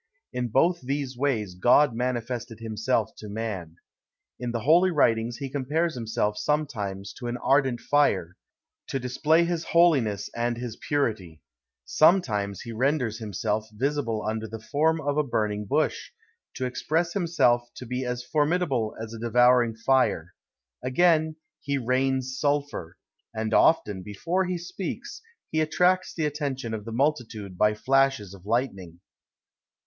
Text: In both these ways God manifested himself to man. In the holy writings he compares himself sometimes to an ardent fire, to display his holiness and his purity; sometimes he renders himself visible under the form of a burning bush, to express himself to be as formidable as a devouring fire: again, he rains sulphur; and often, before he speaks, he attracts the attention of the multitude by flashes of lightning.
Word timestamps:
In 0.33 0.47
both 0.47 0.81
these 0.81 1.15
ways 1.15 1.53
God 1.53 1.93
manifested 1.93 2.59
himself 2.59 3.11
to 3.17 3.29
man. 3.29 3.75
In 4.39 4.51
the 4.51 4.61
holy 4.61 4.89
writings 4.89 5.37
he 5.37 5.47
compares 5.47 5.93
himself 5.93 6.39
sometimes 6.39 7.13
to 7.19 7.27
an 7.27 7.37
ardent 7.37 7.81
fire, 7.81 8.35
to 8.87 8.97
display 8.97 9.43
his 9.45 9.63
holiness 9.63 10.27
and 10.35 10.57
his 10.57 10.75
purity; 10.75 11.43
sometimes 11.85 12.61
he 12.61 12.71
renders 12.71 13.19
himself 13.19 13.69
visible 13.71 14.25
under 14.27 14.47
the 14.47 14.57
form 14.57 14.99
of 14.99 15.19
a 15.19 15.23
burning 15.23 15.65
bush, 15.65 16.09
to 16.55 16.65
express 16.65 17.13
himself 17.13 17.69
to 17.75 17.85
be 17.85 18.03
as 18.03 18.23
formidable 18.23 18.95
as 18.99 19.13
a 19.13 19.19
devouring 19.19 19.75
fire: 19.75 20.33
again, 20.83 21.35
he 21.59 21.77
rains 21.77 22.39
sulphur; 22.39 22.97
and 23.35 23.53
often, 23.53 24.01
before 24.01 24.45
he 24.45 24.57
speaks, 24.57 25.21
he 25.51 25.61
attracts 25.61 26.11
the 26.15 26.25
attention 26.25 26.73
of 26.73 26.85
the 26.85 26.91
multitude 26.91 27.55
by 27.55 27.75
flashes 27.75 28.33
of 28.33 28.47
lightning. 28.47 28.99